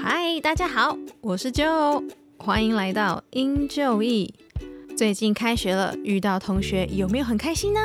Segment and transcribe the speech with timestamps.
[0.00, 4.32] 嗨，大家好，我是 Joe，欢迎来到英就义。
[4.96, 7.80] 最近开学了，遇到同学有没有很开心呢？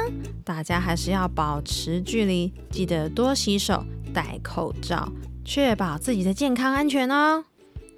[0.45, 5.11] 大家还是要保持距离，记得多洗手、戴口罩，
[5.43, 7.45] 确保自己的健康安全哦。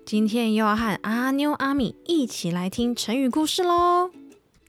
[0.06, 4.12] 今天又要和阿妞、阿米一起来听成语故事喽。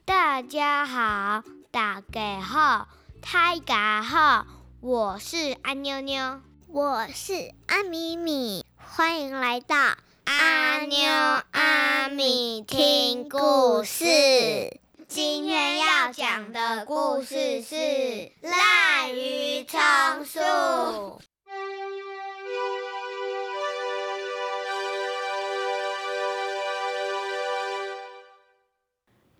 [0.04, 2.88] 大家好，大家好，
[3.20, 4.46] 大家好，
[4.80, 8.64] 我是阿妞妞，我是阿米米，
[8.96, 9.76] 欢迎来到
[10.24, 10.96] 阿妞
[11.50, 14.06] 阿米听故事。
[15.06, 17.74] 今天要讲的故事是
[18.40, 20.40] 《滥竽充数》。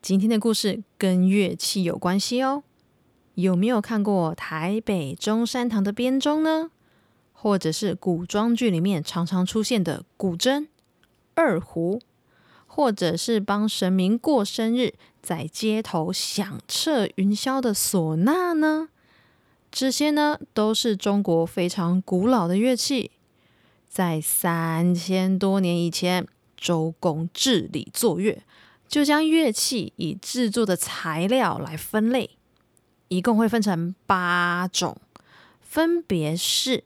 [0.03, 2.63] 今天的故事跟乐器有关系哦。
[3.37, 6.73] 有没有看过台北中山堂的编钟呢？
[7.39, 10.67] 或者是古装剧里面常常出现的古筝、
[11.35, 12.01] 二胡，
[12.67, 18.89] 或者是帮神明过生日在街头响彻云霄的唢呐呢？
[19.71, 23.11] 这些呢都是中国非常古老的乐器，
[23.89, 28.43] 在三千多年以前，周公治理作乐。
[28.89, 32.31] 就将乐器以制作的材料来分类，
[33.09, 34.97] 一共会分成八种，
[35.61, 36.85] 分别是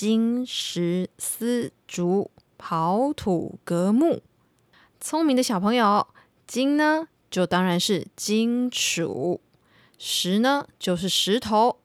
[0.00, 4.22] 金、石、丝、竹、刨土、革木。
[5.00, 6.06] 聪明的小朋友，
[6.46, 9.40] 金呢就当然是金属，
[9.98, 11.80] 石呢就是石头，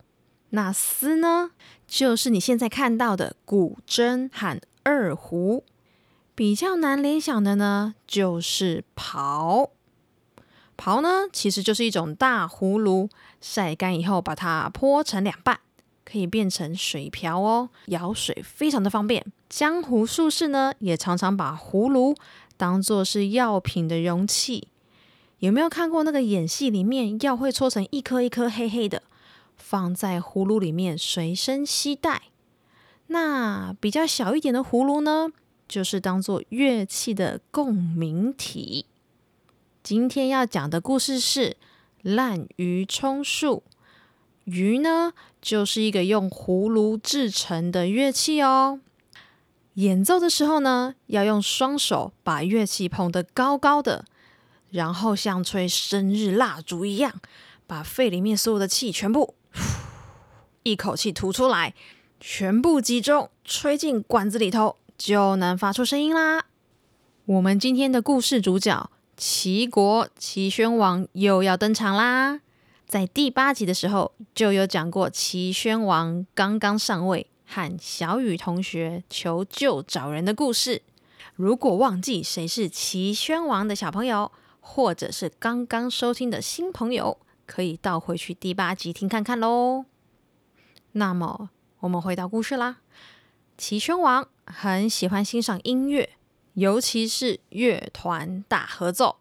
[0.52, 1.54] 那丝呢
[1.88, 5.66] 就是你现在看到的古筝和二胡。
[6.36, 9.72] 比较难联想的呢，就是刨。
[10.78, 13.10] 刨呢，其实就是一种大葫芦，
[13.42, 15.60] 晒干以后把它剖成两半，
[16.14, 19.26] 可以变成水瓢哦，舀水非常的方便。
[19.50, 22.14] 江湖术士呢，也常常把葫芦
[22.56, 24.68] 当做是药品的容器。
[25.40, 29.02] 有没有看过那个演戏里面，药会搓成一颗一颗黑黑的，
[29.58, 32.22] 放在葫芦里面随身携带？
[33.08, 35.30] 那比较小一点的葫芦呢？
[35.68, 38.86] 就是当做乐器的共鸣体。
[39.82, 41.58] 今天要讲的故事是
[42.04, 43.64] 滥竽充数。
[44.46, 48.80] 鱼呢，就是一个用葫芦制成的乐器哦。
[49.76, 54.06] 演奏的时候呢，要用双手把乐器捧得高高的，
[54.70, 57.14] 然后像吹生日蜡烛一样，
[57.66, 59.36] 把肺里面所有的气全部
[60.64, 61.74] 一口气吐出来，
[62.20, 64.78] 全部集中吹进管子里头。
[64.96, 66.46] 就能发出声音啦。
[67.26, 72.40] 我们今天的故事主角齐国齐宣王又要登场啦。
[72.94, 80.84] 在第八集的时候就有讲过，齐宣王刚刚上位，和小雨同学求救找人的故事。
[81.36, 84.32] 如果忘记谁是齐宣王的小朋友，
[84.62, 87.18] 或者是刚刚收听的新朋友，
[87.48, 89.86] 可以倒回去第八集听看看喽。
[90.92, 91.50] 那么
[91.80, 92.78] 我们回到故事啦。
[93.58, 96.12] 齐宣王很喜欢欣赏音乐，
[96.54, 99.16] 尤其是乐团大合奏，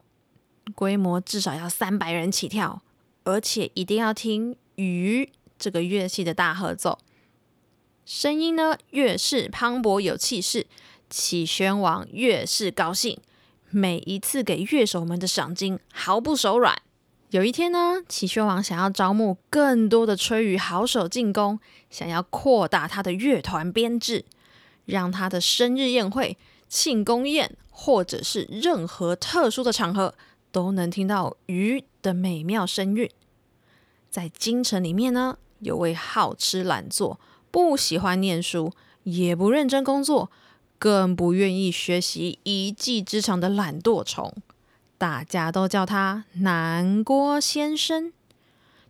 [0.74, 2.82] 规模至少要三百人起跳，
[3.24, 5.28] 而且一定要听竽
[5.58, 6.98] 这个乐器的大合奏，
[8.04, 10.66] 声音呢越是磅礴有气势，
[11.08, 13.18] 齐宣王越是高兴，
[13.70, 16.80] 每一次给乐手们的赏金毫不手软。
[17.30, 21.58] 有一天呢，齐宣王想要招募更多的吹竽好手进宫，
[21.88, 24.24] 想要扩大他的乐团编制，
[24.84, 26.36] 让他的生日宴会、
[26.68, 30.14] 庆功宴，或者是任何特殊的场合，
[30.52, 33.10] 都能听到鱼的美妙声韵。
[34.10, 37.18] 在京城里面呢，有位好吃懒做、
[37.50, 38.72] 不喜欢念书、
[39.04, 40.30] 也不认真工作、
[40.78, 44.32] 更不愿意学习一技之长的懒惰虫。
[44.98, 48.12] 大家都叫他南郭先生。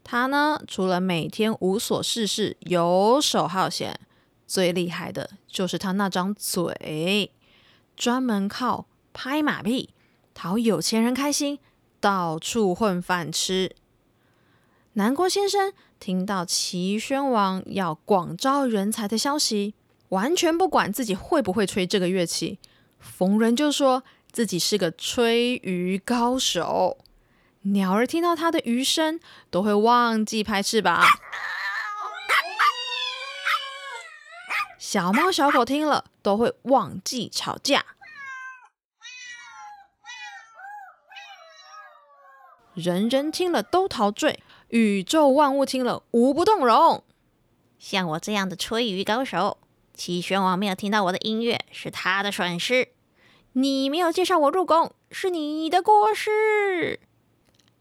[0.05, 4.01] 他呢，除了每天无所事事、游手好闲，
[4.47, 7.31] 最厉害的就是他那张嘴，
[7.97, 9.91] 专门靠拍马屁
[10.35, 11.59] 讨有钱人开心，
[12.01, 13.75] 到处混饭吃。
[14.95, 19.75] 南郭先生听到齐宣王要广招人才的消息，
[20.11, 22.59] 完全不管自己会不会吹这个乐器，
[22.99, 24.03] 逢人就说。
[24.33, 26.97] 自己是个吹竽高手，
[27.65, 29.21] 鸟儿听到他的鱼声
[29.51, 31.05] 都会忘记拍翅膀，
[34.79, 37.85] 小猫小狗听了都会忘记吵架，
[42.75, 47.05] 人人听了都陶醉，宇宙万物听了无不动容。
[47.79, 49.59] 像我这样的吹竽高手，
[49.95, 52.89] 齐宣王没有听到我的音乐是他的损失，
[53.53, 57.01] 你没有介绍我入宫是你的过失。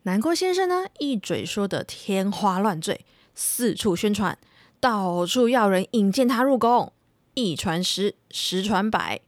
[0.03, 4.37] 南郭先生呢，一嘴说的天花乱坠，四处宣传，
[4.79, 6.91] 到处要人引荐他入宫。
[7.33, 9.21] 一传十，十传百，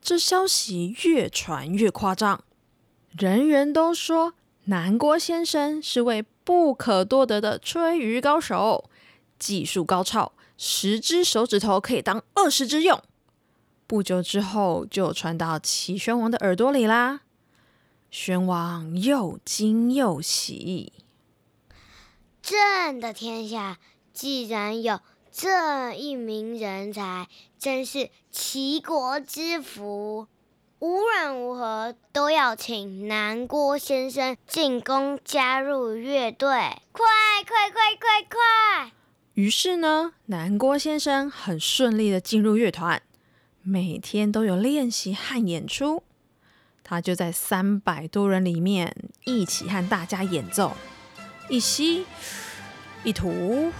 [0.00, 2.42] 这消息越传越夸张，
[3.10, 4.32] 人人都说
[4.70, 8.88] 南郭先生是位不可多得的吹竽高手，
[9.36, 13.02] 技术高超，十只手指头可以当二十只用。
[13.88, 17.22] 不久之后，就传到齐宣王的耳朵里啦。
[18.12, 20.92] 宣王又惊又喜，
[22.40, 23.78] 朕的天下
[24.12, 25.00] 既然有
[25.32, 27.28] 这一名人才，
[27.58, 30.28] 真是齐国之福。
[30.80, 36.48] 无论如何都要请南郭先生进宫加入乐队，
[36.90, 37.04] 快
[37.46, 38.92] 快快快快！
[39.34, 43.02] 于是呢，南郭先生很顺利的进入乐团，
[43.62, 46.02] 每天都有练习和演出。
[46.82, 50.74] 他就在三百多人里面一起和大家演奏，
[51.50, 52.06] 一吸
[53.04, 53.70] 一吐，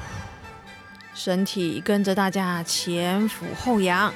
[1.15, 4.13] 身体跟着大家前俯后仰，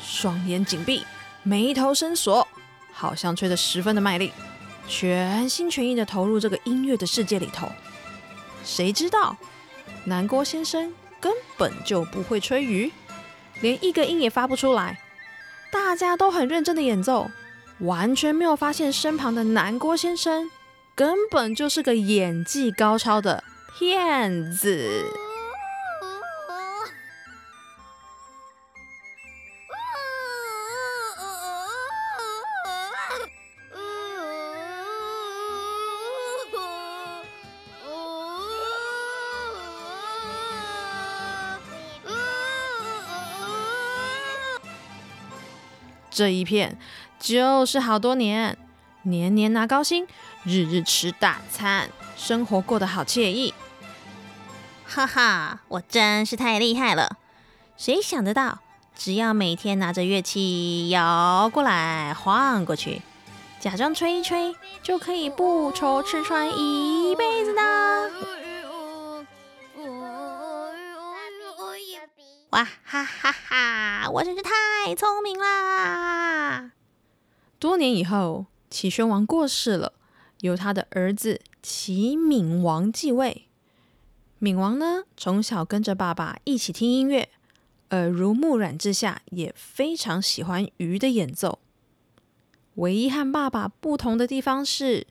[0.00, 1.04] 双眼紧闭，
[1.48, 2.46] 眉头深锁，
[2.92, 4.30] 好像吹得十分的卖力，
[4.86, 7.66] 全心全意的投入这个音乐的世界里头。
[8.62, 9.34] 谁知道
[10.04, 12.90] 南郭先生根本就不会吹竽，
[13.62, 15.00] 连一个音也发不出来，
[15.72, 17.30] 大家都很认真的演奏。
[17.78, 20.50] 完全没有发现身旁的南郭先生
[20.94, 23.42] 根本就是个演技高超的
[23.78, 25.06] 骗子。
[46.18, 46.76] 这一片。
[47.20, 48.58] 就是好多年，
[49.02, 50.04] 年年拿高薪，
[50.42, 53.54] 日日吃大餐，生活过得好惬意。
[54.84, 57.18] 哈哈，我真是太厉害了！
[57.76, 58.58] 谁想得到，
[58.96, 63.02] 只要每天拿着乐器摇过来晃过去，
[63.60, 67.62] 假装吹一吹，就可以不愁吃穿一辈子呢！
[72.50, 74.10] 哇哈哈哈！
[74.10, 76.72] 我真是太聪明啦！
[77.58, 79.92] 多年以后，齐宣王过世了，
[80.40, 83.48] 由他的儿子齐闵王继位。
[84.38, 87.28] 闵王呢，从小跟着爸爸一起听音乐，
[87.90, 91.58] 耳濡目染之下，也非常喜欢鱼的演奏。
[92.76, 95.06] 唯一和爸爸不同的地方是，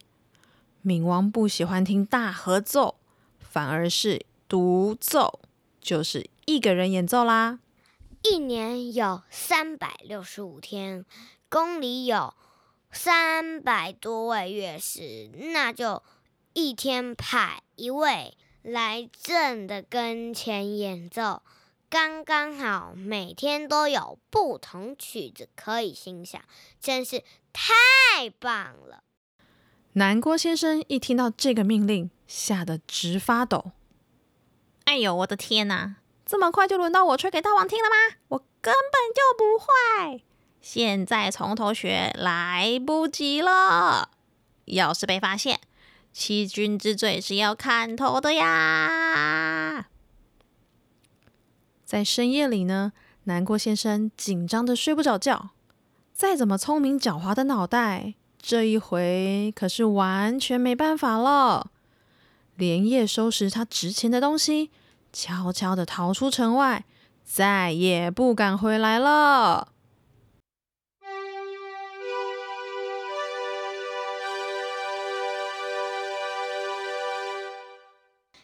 [0.81, 2.95] 闵王不喜欢听大合奏，
[3.39, 5.39] 反而是独奏，
[5.79, 7.59] 就是一个人演奏啦。
[8.23, 11.05] 一年有三百六十五天。
[11.49, 12.33] 宫里有
[12.91, 16.03] 三百多位乐师，那就
[16.53, 21.43] 一天派一位来朕的跟前演奏，
[21.89, 26.41] 刚刚好每天都有不同曲子可以欣赏，
[26.81, 27.23] 真是
[27.53, 29.03] 太棒了。
[29.93, 33.71] 南郭先生一听到这个命令，吓得直发抖。
[34.83, 35.95] 哎呦，我的天哪！
[36.27, 38.17] 这么快就轮到我吹给大王听了吗？
[38.27, 40.25] 我根本就不会。
[40.59, 44.09] 现在从头学来不及了。
[44.65, 45.61] 要是被发现，
[46.11, 49.87] 欺君之罪是要砍头的呀！
[51.85, 52.91] 在深夜里呢，
[53.23, 55.51] 南郭先生紧张的睡不着觉。
[56.13, 61.71] 再怎么聪明狡猾的脑袋，这一回可是完全没办法了。
[62.55, 64.71] 连夜收拾他值钱的东西，
[65.11, 66.85] 悄悄的逃出城外，
[67.23, 69.69] 再也不敢回来了。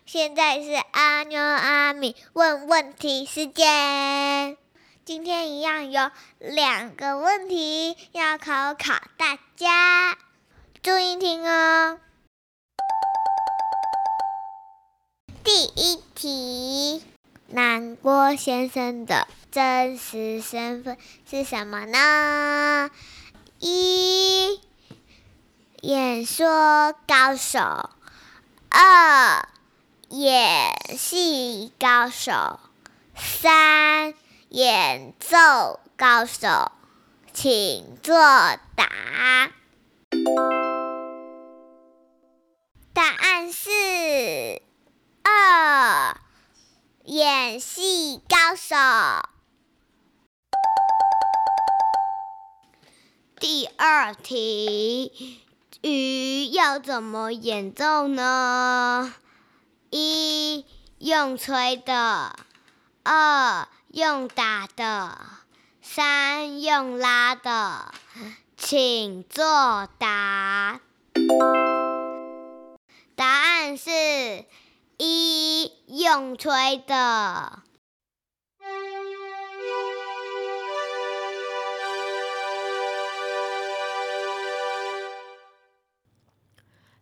[0.05, 4.57] 现在是阿妞阿米问问题时间。
[5.03, 10.15] 今天一样有两个问题要考考大家，
[10.83, 11.99] 注意听哦。
[15.43, 17.03] 第一题：
[17.47, 20.97] 南郭先生的真实身份
[21.29, 22.89] 是什么呢？
[23.59, 24.61] 一、
[25.81, 27.89] 演说高手；
[28.69, 29.47] 二。
[30.09, 32.59] 演戏高手，
[33.15, 34.13] 三
[34.49, 36.71] 演奏高手，
[37.33, 38.13] 请作
[38.75, 39.49] 答。
[42.93, 44.61] 答案是
[45.23, 46.17] 二
[47.05, 48.75] 演戏高手。
[53.39, 55.41] 第二题
[55.81, 59.13] 鱼要怎么演奏呢？
[59.89, 60.65] 一
[60.99, 62.35] 用吹的
[63.03, 65.17] 二用打的
[65.81, 67.93] 三用拉的。
[68.55, 70.79] 请作答。
[73.15, 74.45] 答案是
[75.05, 75.69] 一
[75.99, 77.63] 用吹的。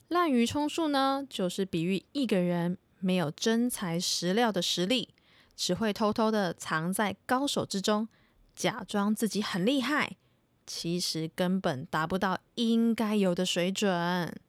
[0.08, 5.14] 滥竽充数呢，就是比喻一个人没有真材实料的实力，
[5.56, 8.10] 只会偷偷的藏在高手之中，
[8.56, 10.18] 假装自己很厉害，
[10.66, 14.42] 其实根本达不到应该有的水准。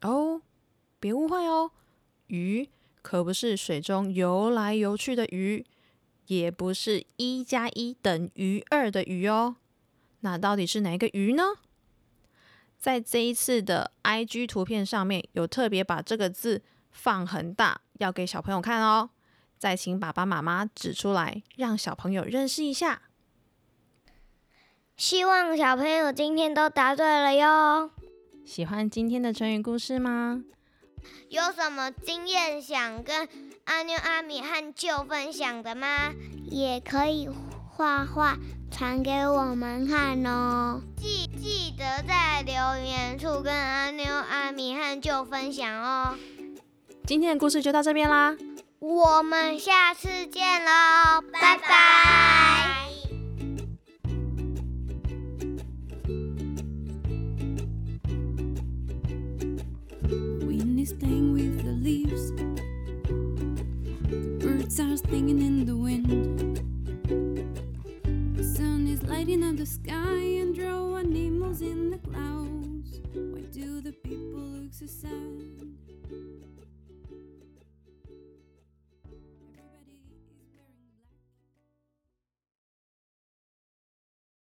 [0.00, 0.40] 哦，
[1.00, 1.70] 别误会哦，
[2.26, 2.68] 鱼
[3.02, 5.64] 可不是水中游来游去的鱼，
[6.26, 9.56] 也不是一加一等于二的鱼哦。
[10.20, 11.42] 那到底是哪个鱼呢？
[12.76, 19.10] 在这一次的 IG 图片上面有特别把这个字放很大，要给小朋友看哦。
[19.58, 23.02] 再请爸爸妈妈指出来，让小朋友认识一下。
[24.96, 27.90] 希望小朋友今天都答对了哟。
[28.44, 30.44] 喜欢今天的成语故事吗？
[31.28, 33.28] 有什么经验想跟
[33.64, 36.12] 阿妞、阿米和舅分享的吗？
[36.50, 37.28] 也可以
[37.70, 38.36] 画画
[38.70, 40.80] 传给我们看哦。
[40.96, 46.16] 记记得在留言处跟阿妞、阿米和舅分享哦。
[47.06, 48.36] 今天的故事就到这边啦，
[48.78, 52.87] 我们下次见喽，拜拜。
[60.92, 62.30] Playing with the leaves.
[64.42, 66.62] Birds are singing in the wind.
[68.36, 70.27] The sun is lighting up the sky